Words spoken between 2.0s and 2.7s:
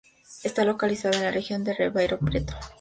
Preto.